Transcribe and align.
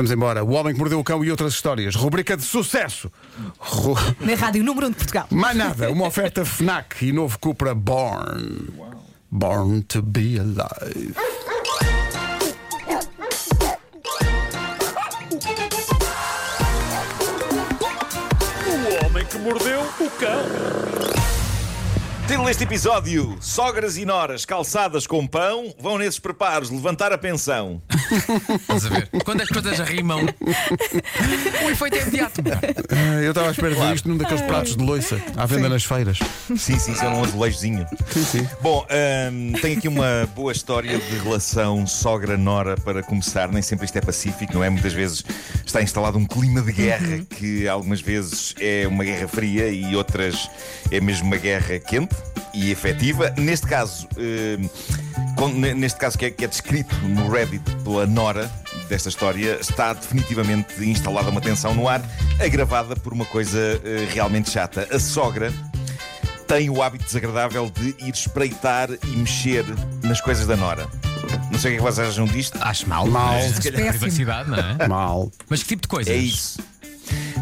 Vamos 0.00 0.12
embora. 0.12 0.42
O 0.42 0.52
Homem 0.52 0.72
que 0.72 0.78
Mordeu 0.78 0.98
o 0.98 1.04
Cão 1.04 1.22
e 1.22 1.30
outras 1.30 1.52
histórias. 1.52 1.94
Rubrica 1.94 2.34
de 2.34 2.42
sucesso. 2.42 3.12
Ru... 3.58 3.94
Na 4.18 4.34
rádio 4.34 4.64
número 4.64 4.86
1 4.86 4.90
de 4.92 4.96
Portugal. 4.96 5.26
Mais 5.28 5.54
nada. 5.54 5.90
Uma 5.90 6.06
oferta 6.06 6.42
FNAC 6.42 7.04
e 7.04 7.12
novo 7.12 7.38
Cupra 7.38 7.74
Born. 7.74 8.70
Born 9.30 9.82
to 9.82 10.00
be 10.00 10.38
alive. 10.38 11.14
O 18.66 19.04
homem 19.04 19.26
que 19.26 19.36
mordeu 19.36 19.80
o 19.82 20.10
cão. 20.18 20.79
Título 22.30 22.46
deste 22.46 22.62
episódio: 22.62 23.36
Sogras 23.40 23.96
e 23.96 24.04
noras 24.04 24.44
calçadas 24.44 25.04
com 25.04 25.26
pão 25.26 25.74
vão 25.80 25.98
nesses 25.98 26.20
preparos 26.20 26.70
levantar 26.70 27.12
a 27.12 27.18
pensão. 27.18 27.82
Estás 28.60 28.86
a 28.86 28.88
ver? 28.88 29.10
Quando 29.24 29.40
as 29.40 29.48
coisas 29.48 29.76
rimam, 29.80 30.20
o 31.64 31.70
efeito 31.70 31.96
é 31.96 32.02
imediato. 32.02 32.40
Ah, 32.88 33.20
Eu 33.20 33.30
estava 33.30 33.48
à 33.48 33.50
espera 33.50 33.74
disto 33.74 34.08
num 34.08 34.16
daqueles 34.16 34.42
pratos 34.42 34.76
de 34.76 34.84
loiça 34.84 35.20
à 35.36 35.44
venda 35.44 35.68
nas 35.68 35.82
feiras. 35.82 36.20
Sim, 36.56 36.78
sim, 36.78 36.92
isso 36.92 37.04
é 37.04 37.08
um 37.08 37.24
azulejozinho. 37.24 37.84
Sim, 38.12 38.24
sim. 38.24 38.48
Bom, 38.62 38.86
hum, 39.32 39.52
tenho 39.60 39.78
aqui 39.78 39.88
uma 39.88 40.28
boa 40.32 40.52
história 40.52 41.00
de 41.00 41.18
relação 41.18 41.84
sogra-nora 41.84 42.76
para 42.76 43.02
começar. 43.02 43.48
Nem 43.50 43.60
sempre 43.60 43.86
isto 43.86 43.96
é 43.96 44.00
pacífico, 44.00 44.54
não 44.54 44.62
é? 44.62 44.70
Muitas 44.70 44.92
vezes 44.92 45.24
está 45.66 45.82
instalado 45.82 46.16
um 46.16 46.24
clima 46.24 46.62
de 46.62 46.70
guerra 46.70 47.26
que 47.28 47.66
algumas 47.66 48.00
vezes 48.00 48.54
é 48.60 48.86
uma 48.86 49.02
guerra 49.02 49.26
fria 49.26 49.68
e 49.68 49.96
outras 49.96 50.48
é 50.92 51.00
mesmo 51.00 51.26
uma 51.26 51.36
guerra 51.36 51.76
quente 51.80 52.19
e 52.54 52.70
efetiva. 52.70 53.30
Neste 53.36 53.66
caso, 53.66 54.06
ne- 55.54 55.74
neste 55.74 55.98
caso 55.98 56.18
que 56.18 56.26
é, 56.26 56.30
que 56.30 56.44
é 56.44 56.48
descrito 56.48 56.94
no 57.02 57.30
Reddit 57.30 57.62
pela 57.84 58.06
Nora 58.06 58.50
desta 58.88 59.08
história, 59.08 59.58
está 59.60 59.92
definitivamente 59.92 60.82
instalada 60.84 61.30
uma 61.30 61.40
tensão 61.40 61.74
no 61.74 61.88
ar, 61.88 62.02
agravada 62.44 62.96
por 62.96 63.12
uma 63.12 63.24
coisa 63.24 63.58
eh, 63.84 64.08
realmente 64.12 64.50
chata. 64.50 64.88
A 64.90 64.98
sogra 64.98 65.52
tem 66.46 66.68
o 66.68 66.82
hábito 66.82 67.04
desagradável 67.04 67.70
de 67.70 67.94
ir 68.04 68.12
espreitar 68.12 68.88
e 68.90 69.16
mexer 69.16 69.64
nas 70.02 70.20
coisas 70.20 70.46
da 70.46 70.56
Nora. 70.56 70.88
Não 71.52 71.58
sei 71.58 71.72
o 71.72 71.74
que 71.74 71.80
é 71.82 71.86
que 71.86 71.92
vocês 71.92 72.08
acham 72.08 72.24
disto. 72.26 72.58
Acho 72.60 72.88
mal. 72.88 73.06
Mal. 73.06 73.34
Mas, 73.34 73.58
Péssimo. 73.60 73.90
Privacidade, 73.90 74.50
não 74.50 74.58
é? 74.58 74.88
Mal. 74.88 75.30
Mas 75.48 75.62
que 75.62 75.68
tipo 75.68 75.82
de 75.82 75.88
coisas? 75.88 76.12
É 76.12 76.16
isso. 76.16 76.58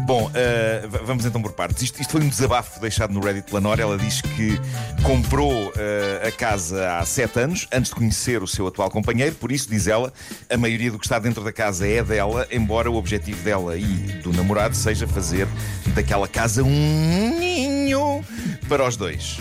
Bom, 0.09 0.27
v- 0.27 1.03
vamos 1.05 1.23
então 1.23 1.39
por 1.39 1.51
partes. 1.51 1.83
Isto, 1.83 2.01
isto 2.01 2.09
foi 2.13 2.21
um 2.21 2.27
desabafo 2.29 2.79
deixado 2.79 3.13
no 3.13 3.19
Reddit 3.19 3.45
pela 3.47 3.61
Nora. 3.61 3.83
Ela 3.83 3.95
diz 3.95 4.21
que 4.21 4.59
comprou 5.03 5.71
eh, 5.77 6.27
a 6.27 6.31
casa 6.31 6.97
há 6.97 7.05
sete 7.05 7.39
anos, 7.39 7.67
antes 7.71 7.91
de 7.91 7.95
conhecer 7.95 8.41
o 8.41 8.47
seu 8.47 8.65
atual 8.65 8.89
companheiro. 8.89 9.35
Por 9.35 9.51
isso, 9.51 9.69
diz 9.69 9.85
ela, 9.85 10.11
a 10.49 10.57
maioria 10.57 10.89
do 10.89 10.97
que 10.97 11.05
está 11.05 11.19
dentro 11.19 11.43
da 11.43 11.53
casa 11.53 11.87
é 11.87 12.03
dela, 12.03 12.47
embora 12.49 12.89
o 12.89 12.95
objetivo 12.95 13.43
dela 13.43 13.77
e 13.77 13.83
do 14.23 14.33
namorado 14.33 14.75
seja 14.75 15.07
fazer 15.07 15.47
daquela 15.93 16.27
casa 16.27 16.63
um 16.63 17.39
ninho 17.39 18.25
para 18.67 18.87
os 18.87 18.97
dois. 18.97 19.39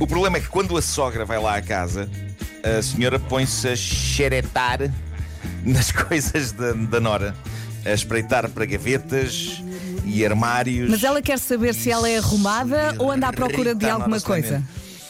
O 0.00 0.06
problema 0.06 0.38
é 0.38 0.40
que 0.40 0.48
quando 0.48 0.74
a 0.78 0.80
sogra 0.80 1.26
vai 1.26 1.38
lá 1.38 1.56
à 1.56 1.60
casa, 1.60 2.08
a 2.64 2.80
senhora 2.80 3.18
põe-se 3.18 3.68
a 3.68 3.76
xeretar 3.76 4.90
nas 5.62 5.92
coisas 5.92 6.50
da, 6.52 6.72
da 6.72 6.98
Nora, 6.98 7.34
a 7.84 7.90
espreitar 7.92 8.48
para 8.48 8.64
gavetas 8.64 9.62
e 10.08 10.24
armários. 10.24 10.90
Mas 10.90 11.04
ela 11.04 11.20
quer 11.20 11.38
saber 11.38 11.74
se 11.74 11.90
ela 11.90 12.08
é 12.08 12.18
arrumada 12.18 12.94
ou 12.98 13.10
anda 13.10 13.28
à 13.28 13.32
procura 13.32 13.74
de 13.74 13.88
alguma 13.88 14.20
coisa. 14.20 14.62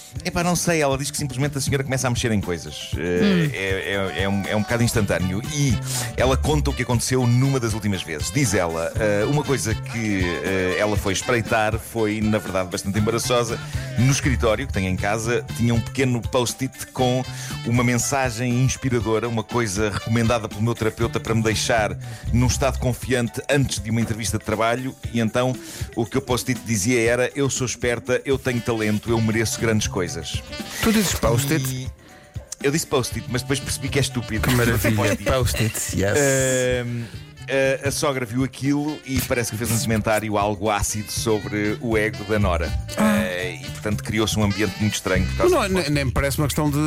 Solenemente. 0.08 0.28
Epá, 0.28 0.42
não 0.42 0.56
sei, 0.56 0.80
ela 0.80 0.96
diz 0.96 1.10
que 1.10 1.16
simplesmente 1.16 1.58
a 1.58 1.60
senhora 1.60 1.84
começa 1.84 2.06
a 2.06 2.10
mexer 2.10 2.32
em 2.32 2.40
coisas. 2.40 2.90
Eh, 2.96 3.50
É, 3.52 4.18
é, 4.18 4.22
é 4.22 4.28
um, 4.28 4.42
é 4.46 4.56
um 4.56 4.62
bocado 4.62 4.82
instantâneo. 4.82 5.42
E 5.54 5.76
ela 6.16 6.36
conta 6.36 6.70
o 6.70 6.74
que 6.74 6.82
aconteceu 6.82 7.26
numa 7.26 7.58
das 7.60 7.74
últimas 7.74 8.02
vezes. 8.02 8.30
Diz 8.30 8.54
ela, 8.54 8.92
eh, 8.96 9.24
uma 9.24 9.42
coisa 9.42 9.74
que 9.74 10.22
eh, 10.44 10.76
ela 10.78 10.96
foi 10.96 11.12
espreitar 11.12 11.78
foi, 11.78 12.20
na 12.20 12.38
verdade, 12.38 12.68
bastante 12.70 12.98
embaraçosa. 12.98 13.58
No 13.98 14.10
escritório 14.12 14.66
que 14.66 14.72
tem 14.72 14.86
em 14.86 14.96
casa, 14.96 15.44
tinha 15.56 15.74
um 15.74 15.80
pequeno 15.80 16.20
post-it 16.20 16.86
com 16.88 17.24
uma 17.66 17.82
mensagem 17.82 18.62
inspiradora, 18.62 19.28
uma 19.28 19.42
coisa 19.42 19.90
recomendada 19.90 20.48
pelo 20.48 20.62
meu 20.62 20.74
terapeuta 20.74 21.18
para 21.18 21.34
me 21.34 21.42
deixar 21.42 21.96
num 22.32 22.46
estado 22.46 22.78
confiante 22.78 23.42
antes 23.48 23.80
de 23.80 23.90
uma 23.90 24.00
entrevista 24.00 24.38
de 24.38 24.44
trabalho. 24.44 24.94
E 25.12 25.20
então 25.20 25.54
o 25.96 26.06
que 26.06 26.16
o 26.16 26.22
post-it 26.22 26.60
dizia 26.64 27.00
era: 27.00 27.30
Eu 27.34 27.50
sou 27.50 27.66
esperta, 27.66 28.22
eu 28.24 28.38
tenho 28.38 28.60
talento, 28.60 29.10
eu 29.10 29.20
mereço 29.20 29.60
grandes 29.60 29.88
coisas. 29.88 29.97
Tu 30.82 30.92
dizes 30.92 31.14
post-it? 31.14 31.64
E 31.68 31.88
Eu 32.62 32.72
disse 32.72 32.86
post-it, 32.86 33.26
mas 33.30 33.42
depois 33.42 33.60
percebi 33.60 33.88
que 33.88 33.98
é 33.98 34.02
estúpido. 34.02 34.48
Que 34.48 34.54
maravilha. 34.54 35.16
Post-it. 35.32 35.74
Yes. 35.94 36.18
Ahm, 36.18 37.04
a, 37.84 37.88
a 37.88 37.90
sogra 37.90 38.26
viu 38.26 38.44
aquilo 38.44 38.98
e 39.04 39.20
parece 39.22 39.52
que 39.52 39.56
fez 39.56 39.70
um 39.70 39.78
comentário 39.78 40.36
algo 40.36 40.70
ácido 40.70 41.10
sobre 41.10 41.78
o 41.80 41.96
ego 41.96 42.24
da 42.24 42.38
Nora. 42.38 42.70
Ah, 42.96 43.18
e 43.38 43.58
portanto 43.70 44.02
criou-se 44.04 44.38
um 44.38 44.44
ambiente 44.44 44.74
muito 44.80 44.94
estranho 44.94 45.26
por 45.26 45.36
causa 45.36 45.54
Não, 45.54 45.68
nem, 45.68 45.90
nem 45.90 46.04
me 46.06 46.10
parece 46.12 46.38
uma 46.38 46.46
questão 46.46 46.70
de. 46.70 46.78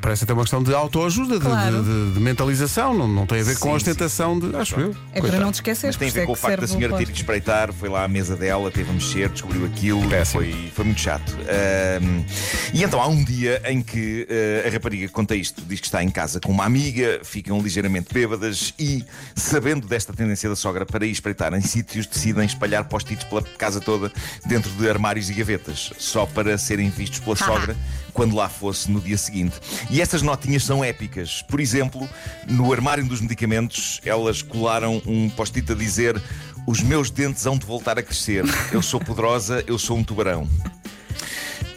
Parece 0.00 0.24
até 0.24 0.32
uma 0.32 0.42
questão 0.42 0.62
de 0.62 0.74
autoajuda, 0.74 1.38
de, 1.38 1.44
Claro. 1.44 1.82
de- 1.82 2.06
de- 2.08 2.14
de 2.14 2.20
mentalização. 2.20 2.94
Não, 2.94 3.06
não 3.08 3.26
tem 3.26 3.40
a 3.40 3.44
ver 3.44 3.58
com 3.58 3.68
Sim, 3.68 3.72
a 3.72 3.76
ostentação 3.76 4.38
de. 4.38 4.54
Acho 4.56 4.78
eu. 4.80 4.94
É 5.12 5.20
para 5.20 5.38
não 5.38 5.50
te 5.50 5.56
esquecer. 5.56 5.86
Mas 5.88 5.96
tem 5.96 6.08
a 6.08 6.12
ver 6.12 6.26
com 6.26 6.32
o 6.32 6.36
facto 6.36 6.60
da 6.60 6.66
senhora 6.66 6.96
ter 6.96 7.06
que 7.06 7.16
espreitar, 7.16 7.72
foi 7.72 7.88
lá 7.88 8.04
à 8.04 8.08
mesa 8.08 8.36
dela, 8.36 8.70
teve 8.70 8.90
a 8.90 8.92
mexer, 8.92 9.28
descobriu 9.28 9.64
aquilo, 9.66 10.08
Péssimo. 10.08 10.40
foi, 10.42 10.72
foi 10.74 10.84
muito 10.84 11.00
chato. 11.00 11.36
Ahm, 11.48 12.24
e 12.72 12.82
então 12.82 13.00
há 13.00 13.06
um 13.08 13.22
dia 13.24 13.62
em 13.66 13.82
que 13.82 14.26
eh, 14.28 14.64
a 14.66 14.70
rapariga 14.70 15.06
que 15.06 15.12
conta 15.12 15.34
isto 15.34 15.62
diz 15.66 15.80
que 15.80 15.86
está 15.86 16.02
em 16.02 16.10
casa 16.10 16.40
com 16.40 16.50
uma 16.52 16.64
amiga, 16.64 17.20
ficam 17.22 17.60
ligeiramente 17.60 18.12
bêbadas 18.12 18.72
e, 18.78 19.04
sabendo 19.34 19.86
desta 19.86 20.12
tendência 20.12 20.48
da 20.48 20.56
sogra 20.56 20.84
para 20.86 21.04
ir 21.06 21.10
espreitar 21.12 21.52
em 21.54 21.60
sítios, 21.60 22.06
decidem 22.06 22.44
espalhar 22.44 22.84
post-its 22.84 23.24
pela 23.24 23.42
casa 23.42 23.80
toda 23.80 24.12
dentro 24.46 24.70
de 24.72 24.88
armários 24.88 25.28
e 25.30 25.34
gavetas, 25.34 25.92
só 26.00 26.26
para 26.26 26.56
serem 26.58 26.90
vistos 26.90 27.20
pela 27.20 27.36
sogra 27.36 27.76
quando 28.12 28.34
lá 28.34 28.48
fosse 28.48 28.90
no 28.90 29.00
dia 29.00 29.16
seguinte. 29.16 29.54
E 29.90 30.00
estas 30.00 30.22
notinhas 30.22 30.64
são 30.64 30.82
épicas. 30.82 31.42
Por 31.42 31.60
exemplo, 31.60 32.08
no 32.48 32.72
armário 32.72 33.04
dos 33.04 33.20
medicamentos, 33.20 34.00
elas 34.04 34.42
colaram 34.42 35.00
um 35.06 35.28
post-it 35.30 35.70
a 35.70 35.74
dizer: 35.74 36.20
Os 36.66 36.80
meus 36.80 37.10
dentes 37.10 37.46
hão 37.46 37.56
de 37.56 37.66
voltar 37.66 37.98
a 37.98 38.02
crescer. 38.02 38.44
Eu 38.72 38.82
sou 38.82 39.00
poderosa, 39.00 39.62
eu 39.66 39.78
sou 39.78 39.96
um 39.96 40.04
tubarão. 40.04 40.48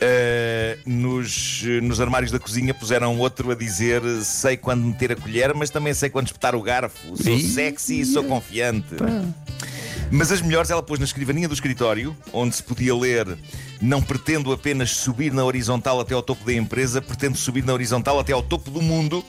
Uh, 0.03 0.89
nos, 0.89 1.63
nos 1.81 2.01
armários 2.01 2.29
da 2.29 2.37
cozinha 2.37 2.73
puseram 2.73 3.17
outro 3.19 3.51
a 3.51 3.55
dizer 3.55 4.01
sei 4.21 4.57
quando 4.57 4.83
meter 4.83 5.13
a 5.13 5.15
colher, 5.15 5.53
mas 5.53 5.69
também 5.69 5.93
sei 5.93 6.09
quando 6.09 6.27
espetar 6.27 6.55
o 6.55 6.61
garfo. 6.61 7.15
Sou 7.15 7.39
sexy 7.39 8.01
e 8.01 8.05
sou 8.05 8.23
confiante. 8.25 8.95
Mas 10.11 10.31
as 10.31 10.41
melhores 10.41 10.69
ela 10.69 10.83
pôs 10.83 10.99
na 10.99 11.05
escrivaninha 11.05 11.47
do 11.47 11.53
escritório, 11.53 12.15
onde 12.33 12.55
se 12.55 12.61
podia 12.61 12.93
ler: 12.93 13.37
Não 13.83 14.01
pretendo 14.01 14.53
apenas 14.53 14.91
subir 14.91 15.33
na 15.33 15.43
horizontal 15.43 15.99
até 15.99 16.13
ao 16.13 16.23
topo 16.23 16.45
da 16.45 16.53
empresa, 16.53 17.01
pretendo 17.01 17.37
subir 17.37 17.65
na 17.65 17.73
horizontal 17.73 18.17
até 18.17 18.31
ao 18.31 18.41
topo 18.41 18.71
do 18.71 18.81
mundo. 18.81 19.21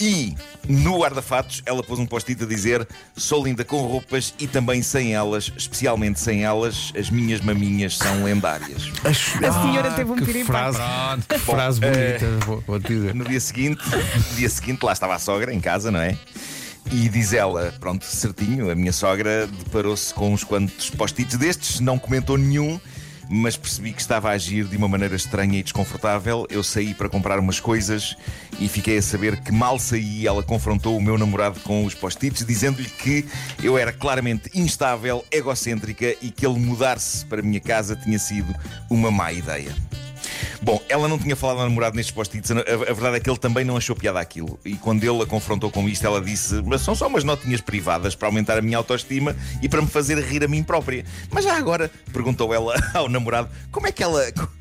E 0.00 0.36
no 0.68 1.00
guarda-fatos 1.00 1.60
ela 1.66 1.82
pôs 1.82 1.98
um 1.98 2.06
post-it 2.06 2.40
a 2.40 2.46
dizer: 2.46 2.86
Sou 3.16 3.44
linda 3.44 3.64
com 3.64 3.78
roupas 3.78 4.32
e 4.38 4.46
também 4.46 4.80
sem 4.80 5.12
elas, 5.12 5.52
especialmente 5.56 6.20
sem 6.20 6.44
elas, 6.44 6.92
as 6.96 7.10
minhas 7.10 7.40
maminhas 7.40 7.98
são 7.98 8.22
lendárias. 8.22 8.92
A 9.02 9.12
senhora 9.12 9.90
teve 9.90 10.12
um 10.12 10.14
que 10.14 10.24
piripaque. 10.24 10.76
frase, 10.76 11.22
que 11.28 11.38
frase 11.40 11.80
bonita, 11.80 12.46
vou, 12.46 12.62
vou 12.64 12.78
te 12.78 12.94
dizer. 12.94 13.12
No 13.12 13.24
dia 13.24 13.40
seguinte, 13.40 13.82
no 13.88 14.36
dia 14.36 14.48
seguinte, 14.48 14.84
lá 14.84 14.92
estava 14.92 15.16
a 15.16 15.18
sogra 15.18 15.52
em 15.52 15.60
casa, 15.60 15.90
não 15.90 16.00
é? 16.00 16.16
E 16.92 17.08
diz 17.08 17.32
ela, 17.32 17.74
pronto, 17.80 18.04
certinho, 18.04 18.70
a 18.70 18.76
minha 18.76 18.92
sogra 18.92 19.48
deparou-se 19.48 20.14
com 20.14 20.32
uns 20.32 20.44
quantos 20.44 20.90
post-its 20.90 21.36
destes, 21.36 21.80
não 21.80 21.98
comentou 21.98 22.38
nenhum, 22.38 22.80
mas 23.28 23.56
percebi 23.56 23.92
que 23.92 24.00
estava 24.00 24.30
a 24.30 24.32
agir 24.32 24.64
de 24.64 24.76
uma 24.76 24.88
maneira 24.88 25.14
estranha 25.14 25.58
e 25.58 25.62
desconfortável. 25.62 26.46
Eu 26.50 26.62
saí 26.62 26.94
para 26.94 27.08
comprar 27.08 27.38
umas 27.38 27.60
coisas 27.60 28.16
e 28.58 28.68
fiquei 28.68 28.98
a 28.98 29.02
saber 29.02 29.40
que 29.40 29.52
mal 29.52 29.78
saí, 29.78 30.26
ela 30.26 30.42
confrontou 30.42 30.96
o 30.96 31.02
meu 31.02 31.18
namorado 31.18 31.60
com 31.60 31.84
os 31.84 31.94
post-its, 31.94 32.44
dizendo-lhe 32.44 32.88
que 32.88 33.24
eu 33.62 33.76
era 33.76 33.92
claramente 33.92 34.50
instável, 34.54 35.24
egocêntrica 35.30 36.16
e 36.22 36.30
que 36.30 36.46
ele 36.46 36.58
mudar-se 36.58 37.24
para 37.26 37.40
a 37.40 37.44
minha 37.44 37.60
casa 37.60 37.96
tinha 37.96 38.18
sido 38.18 38.54
uma 38.88 39.10
má 39.10 39.32
ideia. 39.32 39.74
Bom, 40.60 40.82
ela 40.88 41.06
não 41.06 41.18
tinha 41.18 41.36
falado 41.36 41.60
ao 41.60 41.68
namorado 41.68 41.96
nestes 41.96 42.14
post-its. 42.14 42.50
A, 42.50 42.54
a 42.60 42.92
verdade 42.92 43.16
é 43.16 43.20
que 43.20 43.30
ele 43.30 43.38
também 43.38 43.64
não 43.64 43.76
achou 43.76 43.94
piada 43.94 44.18
aquilo. 44.18 44.58
E 44.64 44.74
quando 44.74 45.04
ele 45.04 45.22
a 45.22 45.26
confrontou 45.26 45.70
com 45.70 45.88
isto, 45.88 46.04
ela 46.04 46.20
disse: 46.20 46.62
Mas 46.64 46.80
são 46.80 46.94
só 46.94 47.06
umas 47.06 47.24
notinhas 47.24 47.60
privadas 47.60 48.14
para 48.14 48.28
aumentar 48.28 48.58
a 48.58 48.62
minha 48.62 48.76
autoestima 48.76 49.36
e 49.62 49.68
para 49.68 49.80
me 49.80 49.88
fazer 49.88 50.18
rir 50.18 50.42
a 50.44 50.48
mim 50.48 50.62
própria. 50.62 51.04
Mas 51.30 51.44
já 51.44 51.56
agora, 51.56 51.90
perguntou 52.12 52.52
ela 52.52 52.74
ao 52.94 53.08
namorado: 53.08 53.48
Como 53.70 53.86
é 53.86 53.92
que 53.92 54.02
ela. 54.02 54.20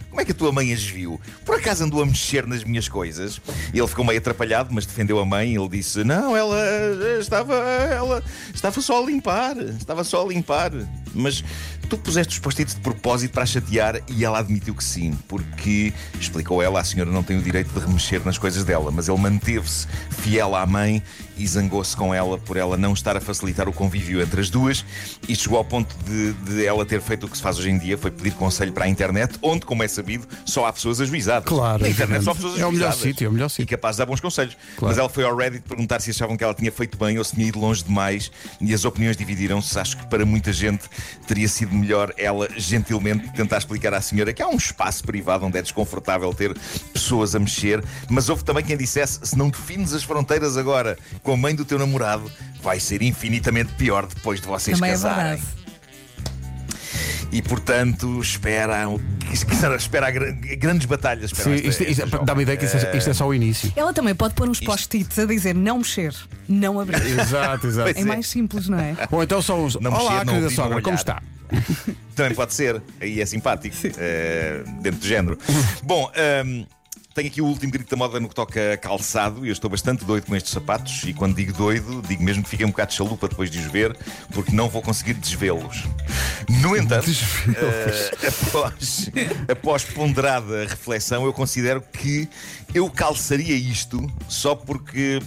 Como 0.09 0.21
é 0.23 0.25
que 0.25 0.31
a 0.31 0.35
tua 0.35 0.51
mãe 0.51 0.73
as 0.73 0.81
viu? 0.81 1.21
Por 1.45 1.55
acaso 1.59 1.83
andou 1.83 2.01
a 2.01 2.05
mexer 2.05 2.47
nas 2.47 2.63
minhas 2.63 2.89
coisas? 2.89 3.39
Ele 3.71 3.87
ficou 3.87 4.03
meio 4.03 4.17
atrapalhado, 4.17 4.73
mas 4.73 4.83
defendeu 4.83 5.19
a 5.19 5.25
mãe. 5.25 5.53
Ele 5.55 5.69
disse: 5.69 6.03
Não, 6.03 6.35
ela 6.35 6.57
eh, 6.59 7.17
estava, 7.19 7.53
ela 7.55 8.23
estava 8.51 8.81
só 8.81 9.03
a 9.03 9.05
limpar. 9.05 9.55
Estava 9.57 10.03
só 10.03 10.23
a 10.23 10.27
limpar. 10.27 10.71
mas 11.13 11.43
tu 11.89 11.97
puseste 11.97 12.33
os 12.33 12.39
post-its 12.39 12.75
de 12.75 12.81
propósito 12.81 13.31
para 13.31 13.43
a 13.43 13.45
chatear 13.45 14.01
e 14.07 14.23
ela 14.25 14.39
admitiu 14.39 14.73
que 14.75 14.83
sim, 14.83 15.17
porque, 15.27 15.93
explicou 16.19 16.61
ela, 16.61 16.79
a 16.79 16.83
senhora 16.83 17.09
não 17.11 17.23
tem 17.23 17.37
o 17.37 17.41
direito 17.41 17.71
de 17.73 17.79
remexer 17.79 18.21
nas 18.25 18.37
coisas 18.37 18.63
dela, 18.63 18.91
mas 18.91 19.07
ele 19.07 19.17
manteve-se 19.17 19.87
fiel 20.09 20.55
à 20.55 20.65
mãe 20.65 21.01
e 21.37 21.47
zangou-se 21.47 21.95
com 21.95 22.13
ela 22.13 22.37
por 22.39 22.57
ela 22.57 22.75
não 22.77 22.93
estar 22.93 23.15
a 23.15 23.21
facilitar 23.21 23.69
o 23.69 23.73
convívio 23.73 24.21
entre 24.21 24.41
as 24.41 24.49
duas 24.49 24.83
e 25.29 25.35
chegou 25.35 25.57
ao 25.59 25.63
ponto 25.65 25.95
de, 26.03 26.33
de 26.33 26.65
ela 26.65 26.85
ter 26.85 26.99
feito 27.01 27.25
o 27.25 27.29
que 27.29 27.37
se 27.37 27.43
faz 27.43 27.57
hoje 27.59 27.69
em 27.69 27.77
dia, 27.77 27.97
foi 27.97 28.09
pedir 28.11 28.31
conselho 28.31 28.73
para 28.73 28.85
a 28.85 28.87
internet, 28.87 29.35
onde, 29.41 29.65
como 29.65 29.83
é 29.83 29.87
sabido, 29.87 30.27
só 30.45 30.65
há 30.65 30.73
pessoas 30.73 30.99
ajuizadas. 30.99 31.47
Claro, 31.47 31.83
Na 31.83 31.89
internet 31.89 32.23
só 32.23 32.31
há 32.31 32.35
pessoas 32.35 32.59
É 32.59 32.65
o 32.65 32.71
melhor 32.71 32.87
ajuizadas. 32.89 32.97
sítio, 32.99 33.25
é 33.25 33.29
o 33.29 33.31
melhor 33.31 33.45
E 33.47 33.49
sítio. 33.49 33.67
capaz 33.77 33.95
de 33.95 33.99
dar 33.99 34.05
bons 34.07 34.19
conselhos. 34.19 34.55
Claro. 34.75 34.87
Mas 34.91 34.97
ela 34.97 35.09
foi 35.09 35.23
ao 35.23 35.35
Reddit 35.35 35.63
perguntar 35.67 35.99
se 36.01 36.09
achavam 36.09 36.35
que 36.35 36.43
ela 36.43 36.53
tinha 36.53 36.71
feito 36.71 36.97
bem 36.97 37.17
ou 37.17 37.23
se 37.23 37.35
tinha 37.35 37.47
ido 37.47 37.59
longe 37.59 37.83
demais 37.83 38.31
e 38.59 38.73
as 38.73 38.83
opiniões 38.83 39.15
dividiram-se. 39.15 39.77
Acho 39.79 39.95
que 39.97 40.07
para 40.07 40.25
muita 40.25 40.51
gente 40.51 40.85
teria 41.27 41.47
sido 41.47 41.76
melhor 41.77 42.13
ela 42.17 42.47
gentilmente 42.57 43.31
tentar 43.33 43.57
explicar 43.59 43.93
à 43.93 44.01
senhora 44.01 44.33
que 44.33 44.41
há 44.41 44.47
um 44.47 44.55
espaço 44.55 45.03
privado 45.03 45.45
onde 45.45 45.57
é 45.57 45.61
desconfortável 45.61 46.33
ter 46.33 46.57
pessoas 46.91 47.35
a 47.35 47.39
mexer. 47.39 47.83
Mas 48.09 48.27
houve 48.29 48.43
também 48.43 48.63
quem 48.63 48.75
dissesse: 48.75 49.19
se 49.23 49.37
não 49.37 49.49
defines 49.49 49.93
as 49.93 50.03
fronteiras 50.03 50.57
agora 50.57 50.97
com 51.23 51.33
a 51.33 51.37
mãe 51.37 51.55
do 51.55 51.63
teu 51.63 51.77
namorado, 51.79 52.29
vai 52.61 52.79
ser 52.79 53.01
infinitamente 53.01 53.73
pior 53.73 54.05
depois 54.07 54.41
de 54.41 54.47
vocês 54.47 54.77
Também 54.77 54.91
é 54.91 54.93
casarem. 54.93 55.35
verdade. 55.37 55.57
E 57.29 57.41
portanto, 57.41 58.21
espera, 58.21 58.73
espera 59.77 60.09
gra- 60.09 60.31
grandes 60.31 60.85
batalhas. 60.85 61.31
Sim, 61.31 61.35
Espera 61.53 61.55
esta- 61.55 61.67
isto, 61.67 61.83
isto- 61.83 61.91
esta 62.03 62.07
jovem. 62.11 62.25
dá-me 62.25 62.39
a 62.39 62.43
ideia 62.43 62.57
que 62.57 62.65
isto 62.65 62.77
é, 62.77 62.97
isto 62.97 63.09
é 63.09 63.13
só 63.13 63.27
o 63.27 63.33
início. 63.33 63.71
Ela 63.75 63.93
também 63.93 64.15
pode 64.15 64.33
pôr 64.33 64.47
uns 64.47 64.61
post-its 64.61 65.19
a 65.19 65.25
dizer 65.25 65.53
não 65.53 65.79
mexer, 65.79 66.15
não 66.47 66.79
abrir. 66.79 67.05
Exato, 67.19 67.67
exato. 67.67 67.91
É 67.99 68.03
mais 68.05 68.27
simples, 68.27 68.69
não 68.69 68.79
é? 68.79 68.95
Ou 69.11 69.21
então 69.21 69.41
são 69.41 69.65
os. 69.65 69.75
Não 69.75 69.91
Olá, 69.91 70.11
mexer, 70.11 70.25
não 70.25 70.33
querida 70.35 70.49
sogra, 70.55 70.81
como 70.81 70.87
olhar." 70.87 70.95
está? 70.95 71.21
Também 72.15 72.33
pode 72.33 72.53
ser, 72.53 72.81
aí 72.99 73.21
é 73.21 73.25
simpático, 73.25 73.75
eh, 73.97 74.63
dentro 74.81 74.99
do 74.99 75.07
género. 75.07 75.37
Bom, 75.83 76.11
ehm, 76.15 76.65
tenho 77.17 77.29
aqui 77.29 77.41
o 77.41 77.45
último 77.45 77.71
grito 77.71 77.89
da 77.89 77.97
moda 77.97 78.19
no 78.19 78.29
que 78.29 78.35
toca 78.35 78.73
a 78.73 78.77
calçado 78.77 79.43
e 79.43 79.49
eu 79.49 79.53
estou 79.53 79.71
bastante 79.71 80.05
doido 80.05 80.25
com 80.27 80.35
estes 80.35 80.51
sapatos. 80.51 81.01
E 81.03 81.15
quando 81.15 81.35
digo 81.35 81.51
doido, 81.51 82.03
digo 82.07 82.21
mesmo 82.21 82.43
que 82.43 82.49
fiquei 82.49 82.63
um 82.63 82.69
bocado 82.69 82.91
de 82.91 82.97
chalupa 82.97 83.27
depois 83.27 83.49
de 83.49 83.57
os 83.57 83.65
ver, 83.65 83.97
porque 84.31 84.51
não 84.51 84.69
vou 84.69 84.83
conseguir 84.83 85.15
desvê-los. 85.15 85.83
No 86.61 86.77
entanto, 86.77 87.09
eh, 87.09 88.11
após, 88.27 89.09
após 89.49 89.83
ponderada 89.83 90.67
reflexão, 90.67 91.25
eu 91.25 91.33
considero 91.33 91.81
que 91.81 92.29
eu 92.71 92.87
calçaria 92.87 93.55
isto 93.55 94.05
só 94.29 94.53
porque. 94.53 95.19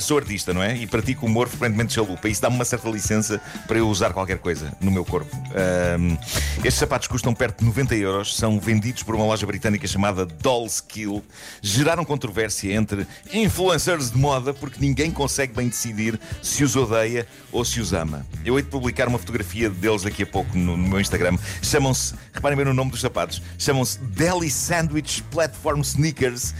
Sou 0.00 0.18
artista, 0.18 0.52
não 0.52 0.62
é? 0.62 0.76
E 0.76 0.86
pratico 0.86 1.26
humor 1.26 1.48
frequentemente 1.48 1.94
chalupa. 1.94 2.28
Isso 2.28 2.42
dá-me 2.42 2.56
uma 2.56 2.64
certa 2.64 2.88
licença 2.90 3.40
para 3.68 3.78
eu 3.78 3.88
usar 3.88 4.12
qualquer 4.12 4.38
coisa 4.38 4.76
no 4.80 4.90
meu 4.90 5.04
corpo. 5.04 5.34
Ahm, 5.54 6.16
estes 6.58 6.74
sapatos 6.74 7.06
custam 7.06 7.32
perto 7.32 7.60
de 7.60 7.66
90 7.66 7.94
euros, 7.94 8.36
são 8.36 8.58
vendidos 8.58 9.04
por 9.04 9.14
uma 9.14 9.24
loja 9.24 9.46
britânica 9.46 9.86
chamada 9.86 10.26
Doll's 10.26 10.80
Kill. 10.80 11.24
Geraram 11.62 12.04
controvérsia 12.04 12.74
entre 12.74 13.06
influencers 13.32 14.10
de 14.10 14.18
moda 14.18 14.52
porque 14.52 14.80
ninguém 14.80 15.10
consegue 15.10 15.54
bem 15.54 15.68
decidir 15.68 16.18
se 16.42 16.64
os 16.64 16.74
odeia 16.74 17.26
ou 17.52 17.64
se 17.64 17.80
os 17.80 17.92
ama. 17.92 18.26
Eu 18.44 18.56
hei 18.56 18.64
de 18.64 18.68
publicar 18.68 19.06
uma 19.06 19.18
fotografia 19.18 19.70
deles 19.70 20.02
daqui 20.02 20.24
a 20.24 20.26
pouco 20.26 20.58
no, 20.58 20.76
no 20.76 20.88
meu 20.88 21.00
Instagram. 21.00 21.38
Chamam-se, 21.62 22.14
reparem 22.32 22.56
bem 22.56 22.66
no 22.66 22.74
nome 22.74 22.90
dos 22.90 23.00
sapatos, 23.00 23.40
chamam-se 23.56 24.00
Deli 24.00 24.50
Sandwich 24.50 25.22
Platform 25.30 25.80
Sneakers 25.80 26.54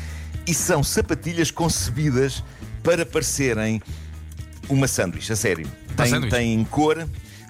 e 0.47 0.55
são 0.55 0.83
sapatilhas 0.83 1.51
concebidas 1.51 2.43
para 2.87 3.05
parecerem 3.05 3.83
uma 4.69 4.87
sanduíche, 4.87 5.33
a 5.33 5.37
sério. 5.37 5.69
Tem, 5.97 6.29
tem 6.29 6.65
cor, 6.67 7.05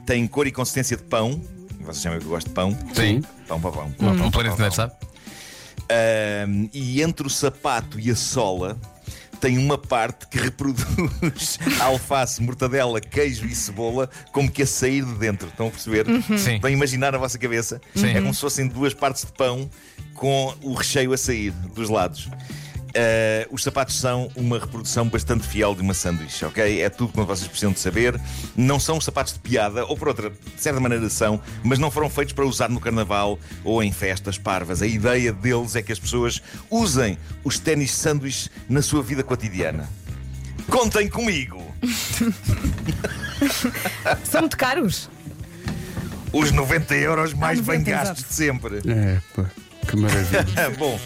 tem 0.07 0.27
cor 0.27 0.47
e 0.47 0.51
consistência 0.51 0.97
de 0.97 1.03
pão. 1.03 1.43
Vocês 1.81 1.99
sabem 1.99 2.21
que 2.21 2.25
eu 2.25 2.31
gosto 2.31 2.49
de 2.49 2.55
pão. 2.55 2.77
Sim. 2.95 3.23
Pão, 3.47 3.61
pão, 3.61 3.71
pão. 3.71 4.27
O 4.27 4.31
planeta 4.31 4.57
Neto, 4.57 4.75
sabe? 4.75 4.95
E 6.73 7.03
entre 7.03 7.27
o 7.27 7.31
sapato 7.31 8.01
e 8.01 8.11
a 8.11 8.17
sola 8.17 8.81
tem 9.39 9.59
uma 9.59 9.77
parte 9.77 10.27
que 10.27 10.39
reproduz 10.41 11.59
alface, 11.81 12.43
mortadela, 12.43 12.99
queijo 12.99 13.45
e 13.45 13.55
cebola 13.55 14.09
como 14.33 14.51
que 14.51 14.63
a 14.63 14.67
sair 14.67 15.05
de 15.05 15.15
dentro. 15.17 15.49
Estão 15.49 15.67
a 15.67 15.71
perceber? 15.71 16.07
Sim. 16.39 16.55
Estão 16.55 16.69
a 16.69 16.73
imaginar 16.73 17.13
na 17.13 17.19
vossa 17.19 17.39
cabeça? 17.39 17.79
Sim. 17.95 18.09
É 18.09 18.23
como 18.23 18.33
se 18.33 18.41
fossem 18.41 18.67
duas 18.67 18.95
partes 18.95 19.27
de 19.27 19.33
pão 19.33 19.69
com 20.15 20.55
o 20.63 20.73
recheio 20.73 21.13
a 21.13 21.19
sair 21.19 21.51
dos 21.51 21.91
lados. 21.91 22.27
Ah, 22.97 23.47
os 23.51 23.63
sapatos 23.63 23.99
são 24.01 24.31
uma 24.35 24.59
reprodução 24.59 25.07
bastante 25.09 25.47
fiel 25.47 25.75
de 25.75 25.83
uma 25.83 25.93
sanduíche, 25.95 26.45
ok? 26.45 26.81
É 26.81 26.89
tudo 26.89 27.13
como 27.13 27.27
vocês 27.27 27.47
precisam 27.47 27.73
de 27.73 27.79
saber. 27.79 28.19
Não 28.57 28.81
são 28.81 28.97
os 28.99 29.05
sapatos 29.05 29.35
de 29.35 29.39
piada, 29.41 29.85
ou 29.85 29.97
por 29.97 30.09
outra, 30.09 30.31
de 30.31 30.37
certa 30.63 30.81
maneira 30.81 31.09
são, 31.11 31.41
mas 31.63 31.79
não 31.79 31.91
foram 31.91 32.09
feitos 32.09 32.33
para 32.33 32.47
usar 32.47 32.69
no 32.71 32.81
carnaval 32.81 33.39
ou 33.65 33.83
em 33.83 33.93
festas 33.93 34.39
parvas. 34.39 34.81
A 34.83 34.87
ideia 34.87 35.33
deles 35.33 35.77
é 35.77 35.83
que 35.83 35.93
as 35.93 35.99
pessoas 35.99 36.43
usem 36.71 37.19
os 37.45 37.59
ténis 37.59 37.93
sanduíche 37.93 38.49
na 38.69 38.81
sua 38.83 39.03
vida 39.03 39.23
cotidiana. 39.23 39.89
Contem 40.71 41.09
comigo! 41.09 41.63
São 44.25 44.41
muito 44.43 44.57
caros. 44.57 45.09
Os 46.33 46.51
90 46.51 46.95
euros 46.97 47.33
mais 47.35 47.59
Ah, 47.61 47.63
bem 47.63 47.79
90, 47.79 47.91
gastos 47.91 48.19
exato. 48.19 48.29
de 48.29 48.35
sempre. 48.35 48.77
É, 48.91 49.21
pá, 49.35 49.45
que 49.89 49.97
maravilha. 49.97 50.71
Bom, 50.79 50.99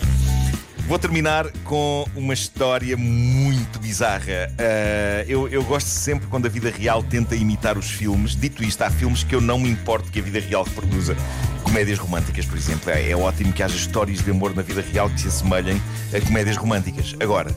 vou 0.90 0.98
terminar 0.98 1.48
com 1.62 2.04
uma 2.16 2.34
história 2.34 2.96
muito 2.96 3.78
bizarra. 3.78 4.52
Ah, 4.58 5.24
eu, 5.28 5.46
eu 5.46 5.62
gosto 5.62 5.86
sempre 5.86 6.26
quando 6.26 6.46
a 6.46 6.48
vida 6.48 6.68
real 6.68 7.00
tenta 7.00 7.36
imitar 7.36 7.78
os 7.78 7.88
filmes. 7.88 8.34
Dito 8.34 8.64
isto, 8.64 8.82
há 8.82 8.90
filmes 8.90 9.22
que 9.22 9.32
eu 9.32 9.40
não 9.40 9.56
me 9.56 9.70
importo 9.70 10.10
que 10.10 10.18
a 10.18 10.22
vida 10.22 10.40
real 10.40 10.64
reproduza. 10.64 11.16
Comédias 11.62 11.96
românticas, 11.96 12.44
por 12.44 12.58
exemplo. 12.58 12.90
É, 12.90 13.08
é 13.08 13.16
ótimo 13.16 13.52
que 13.52 13.62
haja 13.62 13.76
histórias 13.76 14.20
de 14.20 14.32
amor 14.32 14.52
na 14.52 14.62
vida 14.62 14.80
real 14.80 15.08
que 15.08 15.20
se 15.20 15.28
assemelhem 15.28 15.80
a 16.12 16.20
comédias 16.20 16.56
românticas. 16.56 17.14
Agora, 17.20 17.54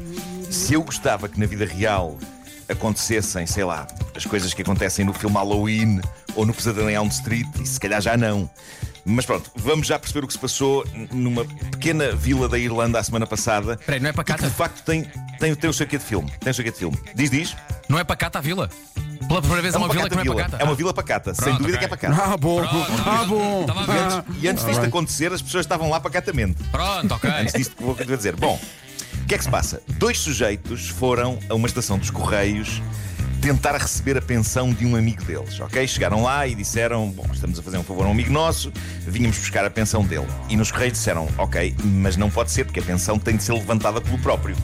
se 0.52 0.76
eu 0.76 0.84
gostava 0.84 1.28
que 1.28 1.40
na 1.40 1.48
vida 1.48 1.66
real 1.66 2.20
acontecessem, 2.70 3.48
sei 3.48 3.64
lá, 3.64 3.88
as 4.16 4.28
coisas 4.28 4.54
que 4.54 4.62
acontecem 4.62 5.04
no 5.04 5.12
filme 5.12 5.36
Halloween 5.38 6.02
ou 6.36 6.46
no 6.46 6.54
Pesadelo 6.54 6.90
em 6.90 6.94
Elm 6.94 7.08
Street, 7.10 7.48
e 7.62 7.66
se 7.66 7.80
calhar 7.80 8.02
já 8.02 8.18
não. 8.18 8.50
Mas 9.06 9.26
pronto, 9.26 9.52
vamos 9.56 9.88
já 9.88 10.00
perceber 10.00 10.24
o 10.24 10.28
que 10.28 10.34
se 10.34 10.40
passou 10.40 10.86
numa 11.12 11.44
pequena 11.44 12.14
vila 12.16 12.48
da 12.48 12.58
Irlanda 12.58 13.00
a 13.00 13.04
semana 13.04 13.28
passada. 13.28 13.78
Peraí, 13.86 14.00
não 14.00 14.08
é 14.08 14.10
e 14.10 14.14
que 14.14 14.18
pacata? 14.18 14.48
de 14.48 14.54
facto 14.54 14.82
tem, 14.86 15.06
tem, 15.40 15.54
tem 15.56 15.70
o 15.70 15.74
seu 15.74 15.86
quê 15.86 15.98
de 15.98 16.06
filme. 16.06 16.32
Tem 16.40 16.52
o 16.52 16.54
seu 16.54 16.64
quê 16.64 16.72
de 16.72 16.78
filme. 16.78 16.98
Diz, 17.14 17.30
diz. 17.30 17.56
Não 17.90 18.00
é 18.00 18.04
pacata 18.06 18.40
a 18.40 18.42
vila? 18.42 18.70
Pela 19.28 19.42
primeira 19.42 19.62
vez 19.62 19.76
é 19.76 19.78
uma, 19.78 19.90
vila 19.90 20.10
que 20.10 20.16
não 20.16 20.22
é 20.22 20.24
vila. 20.24 20.36
pacata. 20.36 20.58
É 20.58 20.64
uma 20.66 20.76
vila 20.76 20.94
pacata, 20.94 21.34
sem 21.34 21.44
Pronto, 21.44 21.58
dúvida 21.60 21.78
ok. 21.78 21.80
que 21.80 21.86
é 21.86 21.98
pacata. 22.10 22.32
Ah, 22.34 22.38
bom, 22.38 22.62
Pronto, 22.66 22.92
ah, 23.06 23.26
bom. 23.26 23.62
Estava 23.62 23.82
a 23.82 23.86
ver. 23.86 24.00
Ah, 24.00 24.24
E 24.42 24.48
antes 24.48 24.66
disto 24.66 24.86
acontecer, 24.86 25.34
as 25.34 25.42
pessoas 25.42 25.66
estavam 25.66 25.90
lá 25.90 26.00
pacatamente. 26.00 26.64
Pronto, 26.72 27.14
ok. 27.14 27.30
Antes 27.42 27.54
disto 27.54 27.76
que 27.76 27.84
vou 27.84 27.96
que 27.96 28.06
vou 28.06 28.16
dizer. 28.18 28.36
Bom, 28.36 28.60
o 29.22 29.26
que 29.26 29.36
é 29.36 29.38
que 29.38 29.44
se 29.44 29.50
passa? 29.50 29.82
Dois 29.98 30.18
sujeitos 30.20 30.88
foram 30.90 31.40
a 31.50 31.56
uma 31.56 31.68
estação 31.68 31.98
dos 31.98 32.10
Correios 32.10 32.82
tentar 33.44 33.76
receber 33.76 34.18
a 34.18 34.22
pensão 34.22 34.72
de 34.72 34.86
um 34.86 34.96
amigo 34.96 35.22
deles, 35.26 35.60
ok? 35.60 35.86
Chegaram 35.86 36.24
lá 36.24 36.48
e 36.48 36.56
disseram: 36.56 37.10
Bom, 37.10 37.26
estamos 37.34 37.60
a 37.60 37.62
fazer 37.62 37.78
um 37.78 37.84
favor 37.84 38.06
a 38.06 38.08
um 38.08 38.12
amigo 38.12 38.32
nosso, 38.32 38.72
vínhamos 39.06 39.38
buscar 39.38 39.66
a 39.66 39.70
pensão 39.70 40.02
dele. 40.02 40.26
E 40.48 40.56
nos 40.56 40.72
Correios 40.72 40.94
disseram: 40.94 41.28
Ok, 41.38 41.76
mas 41.84 42.16
não 42.16 42.30
pode 42.30 42.52
ser, 42.52 42.64
porque 42.64 42.80
a 42.80 42.84
pensão 42.84 43.20
tem 43.20 43.36
de 43.36 43.44
ser 43.44 43.52
levantada 43.52 44.00
pelo 44.00 44.18
próprio. 44.20 44.56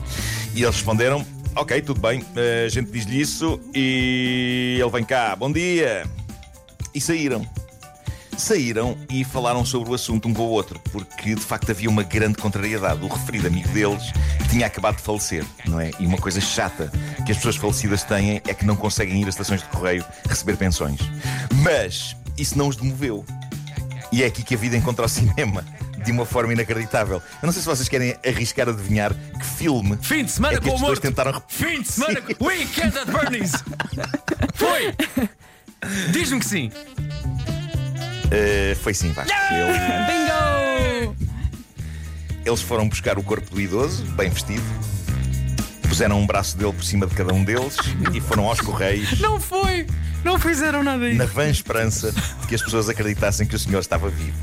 E 0.56 0.64
eles 0.64 0.76
responderam: 0.76 1.26
Ok, 1.58 1.82
tudo 1.82 2.00
bem, 2.00 2.24
eh, 2.38 2.64
a 2.68 2.70
gente 2.70 2.90
diz-lhe 2.90 3.20
isso 3.20 3.60
e 3.76 4.78
ele 4.80 4.90
vem 4.90 5.04
cá, 5.04 5.36
bom 5.36 5.52
dia. 5.52 6.06
E 6.96 7.02
saíram 7.02 7.46
saíram 8.38 8.98
e 9.10 9.26
falaram 9.26 9.66
sobre 9.66 9.92
o 9.92 9.94
assunto 9.94 10.30
um 10.30 10.34
com 10.34 10.44
o 10.44 10.50
outro, 10.50 10.80
porque 10.94 11.36
de 11.36 11.42
facto 11.42 11.72
havia 11.72 11.90
uma 11.90 12.04
grande 12.04 12.38
contrariedade. 12.38 13.04
O 13.04 13.10
referido 13.10 13.48
amigo 13.48 13.68
deles 13.70 14.14
tinha 14.50 14.66
acabado 14.68 14.98
de 14.98 15.02
falecer, 15.04 15.46
não 15.66 15.80
é? 15.80 15.92
E 16.00 16.06
uma 16.06 16.18
coisa 16.18 16.40
chata 16.42 16.92
que 17.26 17.32
as 17.32 17.38
pessoas 17.38 17.56
falecidas 17.56 18.04
têm 18.04 18.42
é 18.48 18.54
que 18.54 18.66
não 18.66 18.76
conseguem 18.76 19.22
ir 19.22 19.26
a 19.26 19.30
estações 19.30 19.62
de 19.62 19.68
correio 19.68 20.04
receber 20.28 20.58
pensões. 20.58 21.00
Mas 21.64 22.16
isso 22.38 22.58
não 22.58 22.68
os 22.68 22.76
demoveu. 22.76 23.26
E 24.12 24.24
é 24.24 24.26
aqui 24.26 24.42
que 24.44 24.56
a 24.56 24.58
vida 24.58 24.76
encontra 24.76 25.06
o 25.06 25.10
cinema. 25.10 25.64
De 26.04 26.14
uma 26.14 26.26
forma 26.26 26.54
inacreditável. 26.54 27.18
Eu 27.42 27.46
não 27.46 27.52
sei 27.52 27.62
se 27.62 27.68
vocês 27.68 27.90
querem 27.90 28.16
arriscar 28.26 28.70
a 28.70 28.72
adivinhar 28.72 29.14
que 29.14 29.46
filme 29.46 29.98
Fim 30.02 30.24
de 30.24 30.32
semana 30.32 30.54
é 30.56 30.58
que 30.58 30.64
com 30.64 30.70
o 30.70 30.74
as 30.76 30.80
pessoas 30.80 30.98
morto. 30.98 31.02
tentaram 31.02 31.44
Fim 31.50 31.82
de 31.82 31.88
semana 31.92 32.22
com 32.22 32.46
Weekend 32.46 32.98
at 32.98 33.06
Bernie's. 33.06 33.52
Foi. 34.56 34.96
Diz-me 36.12 36.40
que 36.40 36.46
sim. 36.46 36.72
Eh, 38.32 38.78
foi 38.82 38.94
sim, 38.94 39.12
Vasco. 39.12 39.34
Ele- 39.52 41.12
Bingo! 41.12 41.29
Eles 42.46 42.62
foram 42.62 42.88
buscar 42.88 43.18
o 43.18 43.24
corpo 43.24 43.50
do 43.54 43.60
idoso, 43.62 44.04
bem 44.12 44.30
vestido, 44.30 44.64
puseram 45.88 46.20
um 46.20 46.26
braço 46.26 46.58
dele 46.58 46.74
por 46.74 46.84
cima 46.84 47.06
de 47.06 47.16
cada 47.16 47.34
um 47.34 47.44
deles 47.44 47.76
e 48.14 48.22
foram 48.22 48.48
aos 48.48 48.62
correios 48.62 49.20
Não 49.20 49.40
foi. 49.40 49.86
Não 50.24 50.38
fizeram 50.38 50.84
nada 50.84 51.10
na 51.14 51.24
disso. 51.24 51.36
vã 51.36 51.48
esperança 51.50 52.12
de 52.12 52.48
que 52.48 52.56
as 52.56 52.62
pessoas 52.62 52.90
acreditassem 52.90 53.48
que 53.48 53.56
o 53.56 53.60
senhor 53.60 53.80
estava 53.80 54.10
vivo. 54.10 54.38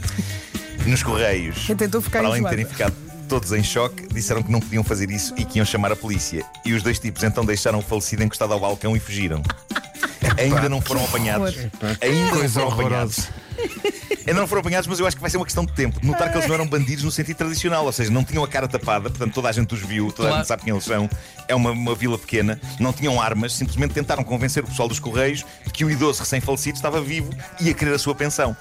Nos 0.86 1.02
correios, 1.02 1.66
tentou 1.78 2.00
ficar 2.00 2.20
para 2.20 2.28
além 2.28 2.42
de 2.42 2.48
terem 2.48 2.66
ficado 2.66 2.94
todos 3.28 3.52
em 3.52 3.62
choque, 3.62 4.06
disseram 4.12 4.42
que 4.42 4.52
não 4.52 4.60
podiam 4.60 4.84
fazer 4.84 5.10
isso 5.10 5.34
e 5.36 5.44
que 5.44 5.58
iam 5.58 5.64
chamar 5.64 5.92
a 5.92 5.96
polícia. 5.96 6.44
E 6.64 6.72
os 6.74 6.82
dois 6.82 6.98
tipos 6.98 7.22
então 7.22 7.44
deixaram 7.44 7.78
o 7.78 7.82
falecido 7.82 8.22
encostado 8.22 8.52
ao 8.52 8.60
balcão 8.60 8.96
e 8.96 9.00
fugiram. 9.00 9.42
ainda 10.38 10.68
não 10.68 10.80
foram 10.80 11.04
apanhados. 11.04 11.54
Ainda 12.00 12.36
não 12.36 12.48
foram 12.48 12.72
apanhados. 12.72 13.28
Ainda 14.26 14.40
não 14.40 14.46
foram 14.46 14.60
apanhados, 14.60 14.86
mas 14.88 14.98
eu 14.98 15.06
acho 15.06 15.16
que 15.16 15.20
vai 15.20 15.30
ser 15.30 15.36
uma 15.36 15.44
questão 15.44 15.66
de 15.66 15.72
tempo. 15.72 15.98
Notar 16.02 16.30
que 16.30 16.38
eles 16.38 16.48
não 16.48 16.54
eram 16.54 16.66
bandidos 16.66 17.04
no 17.04 17.10
sentido 17.10 17.36
tradicional, 17.36 17.84
ou 17.84 17.92
seja, 17.92 18.10
não 18.10 18.24
tinham 18.24 18.42
a 18.42 18.48
cara 18.48 18.66
tapada, 18.66 19.10
portanto 19.10 19.34
toda 19.34 19.48
a 19.48 19.52
gente 19.52 19.74
os 19.74 19.80
viu, 19.80 20.10
toda 20.10 20.28
a 20.28 20.30
Claro. 20.30 20.36
gente 20.38 20.48
sabe 20.48 20.62
quem 20.62 20.72
eles 20.72 20.84
são. 20.84 21.08
É 21.46 21.54
uma, 21.54 21.70
uma 21.72 21.94
vila 21.94 22.16
pequena, 22.18 22.58
não 22.80 22.92
tinham 22.92 23.20
armas, 23.20 23.52
simplesmente 23.52 23.92
tentaram 23.92 24.24
convencer 24.24 24.64
o 24.64 24.66
pessoal 24.66 24.88
dos 24.88 24.98
Correios 24.98 25.44
de 25.66 25.70
que 25.72 25.84
o 25.84 25.90
idoso 25.90 26.20
recém-falecido 26.20 26.76
estava 26.76 27.00
vivo 27.02 27.30
e 27.60 27.66
ia 27.66 27.74
querer 27.74 27.94
a 27.94 27.98
sua 27.98 28.14
pensão. 28.14 28.56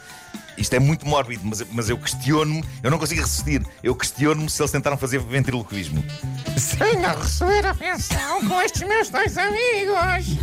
Isto 0.57 0.75
é 0.75 0.79
muito 0.79 1.07
mórbido, 1.07 1.41
mas, 1.45 1.63
mas 1.72 1.89
eu 1.89 1.98
questiono-me, 1.98 2.63
eu 2.81 2.91
não 2.91 3.00
consigo 3.00 3.22
resistir, 3.22 3.65
eu 3.83 3.95
questiono-me 3.95 4.50
se 4.50 4.62
eles 4.62 4.72
tentaram 4.72 4.98
fazer 4.98 5.19
ventriloquismo. 5.19 6.03
Sem 6.57 6.98
não 7.00 7.19
receber 7.19 7.65
a 7.65 7.74
pensão 7.74 8.48
com 8.48 8.62
estes 8.62 8.83
meus 8.88 9.10
dois 9.10 9.38
amigos. 9.38 10.38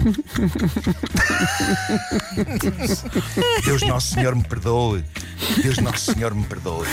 Deus 3.64 3.82
Nosso 3.82 4.14
Senhor 4.14 4.34
me 4.34 4.42
perdoe. 4.42 5.04
Deus 5.62 5.78
Nosso 5.78 6.12
Senhor 6.12 6.34
me 6.34 6.44
perdoe. 6.44 6.86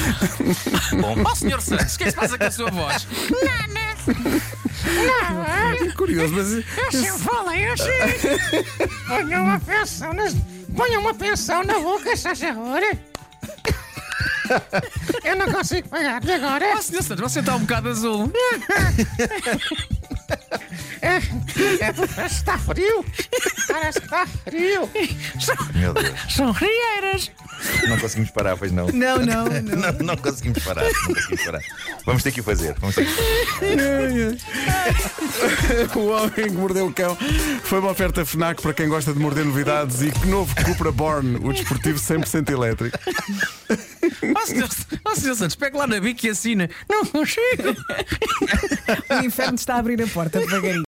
Bom, 1.01 1.15
Ó, 1.25 1.35
Sr. 1.35 1.61
Santos, 1.61 1.95
o 1.95 1.97
que 1.97 2.03
é 2.03 2.07
que 2.07 2.11
se 2.11 2.17
passa 2.17 2.37
com 2.37 2.43
a 2.43 2.51
sua 2.51 2.71
voz? 2.71 3.07
É 4.87 5.91
curioso, 5.91 6.33
mas. 6.33 6.53
Eu 7.05 7.17
falei 7.19 7.67
assim. 7.67 7.89
Ponham 9.07 9.43
uma 9.43 9.59
pensão 9.59 10.13
nas... 10.13 10.35
Ponham 10.75 11.01
uma 11.01 11.13
pensão 11.13 11.63
na 11.63 11.79
boca, 11.79 12.15
se 12.15 12.23
faz 12.23 12.39
favor. 12.39 12.81
Eu 15.23 15.35
não 15.35 15.51
consigo 15.51 15.89
pagar 15.89 16.23
e 16.23 16.31
agora. 16.31 16.81
Sr. 16.81 17.03
Santos, 17.03 17.33
você 17.33 17.39
está 17.39 17.55
um 17.55 17.59
bocado 17.59 17.89
azul. 17.89 18.31
É, 21.01 21.17
é, 21.17 22.25
está 22.25 22.57
frio. 22.57 23.05
Parece 23.67 23.99
que 23.99 24.05
está 24.05 24.25
frio. 24.27 24.89
meu 25.75 25.93
Deus, 25.93 26.15
São 26.29 26.51
rieiras. 26.51 27.31
não 27.87 27.97
conseguimos 27.99 28.31
parar, 28.31 28.57
pois 28.57 28.71
não. 28.71 28.87
Não, 28.87 29.19
não, 29.19 29.45
não. 29.61 29.61
Não, 29.61 29.91
não 29.99 30.17
conseguimos 30.17 30.63
parar, 30.63 30.83
não 30.83 31.13
conseguimos 31.13 31.45
parar. 31.45 31.61
Vamos 32.05 32.23
ter 32.23 32.31
que 32.31 32.41
o 32.41 32.43
fazer. 32.43 32.75
Vamos 32.79 32.95
ter 32.95 33.05
que 33.05 33.11
o 35.97 36.07
Homem 36.09 36.29
que 36.31 36.49
Mordeu 36.51 36.87
o 36.87 36.93
Cão 36.93 37.17
foi 37.63 37.79
uma 37.79 37.91
oferta 37.91 38.25
FNAC 38.25 38.61
para 38.61 38.73
quem 38.73 38.87
gosta 38.87 39.13
de 39.13 39.19
morder 39.19 39.45
novidades 39.45 40.01
e 40.01 40.11
que 40.11 40.27
novo 40.27 40.53
Cupra 40.63 40.91
Born, 40.91 41.37
o 41.43 41.53
desportivo 41.53 41.99
100% 41.99 42.49
elétrico. 42.49 42.97
Ó, 44.35 44.45
Sr. 44.45 44.69
Ó. 45.05 45.15
Santos, 45.15 45.55
pega 45.55 45.77
lá 45.77 45.87
na 45.87 45.99
bica 45.99 46.27
e 46.27 46.29
assina. 46.29 46.69
Não 46.89 47.05
consigo. 47.05 47.75
O 49.09 49.25
inferno 49.25 49.55
está 49.55 49.75
a 49.75 49.79
abrir 49.79 50.01
a 50.01 50.07
porta 50.07 50.39
devagarinho. 50.39 50.85